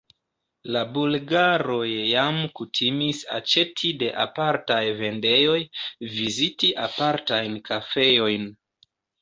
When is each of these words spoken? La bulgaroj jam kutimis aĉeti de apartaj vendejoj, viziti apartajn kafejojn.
La 0.75 0.79
bulgaroj 0.93 1.89
jam 2.11 2.39
kutimis 2.59 3.19
aĉeti 3.37 3.93
de 4.05 4.09
apartaj 4.25 4.81
vendejoj, 5.03 5.61
viziti 6.17 6.71
apartajn 6.89 7.63
kafejojn. 7.71 8.53